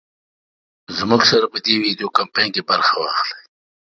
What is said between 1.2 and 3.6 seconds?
سره په دې وېډيو کمپين کې برخه واخلۍ